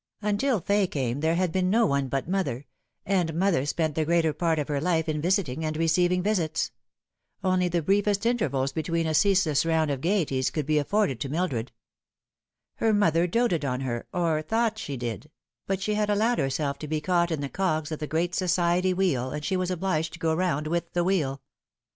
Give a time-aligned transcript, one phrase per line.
[0.23, 2.65] Until Fay came there had been no one but mother;
[3.05, 6.71] and mother spent the greater part of her life in visiting and receiving visits.
[7.43, 11.47] Only the briefest intervals between a ceaseless round of gaieties could be afforded to Mil
[11.47, 11.71] dred.
[12.77, 15.29] Her mother doted on her, or thought she did;
[15.67, 18.95] but she had allowed herself to be caught in the cogs of the great society
[18.95, 21.43] wheel, and she was obliged to go round with the wheel.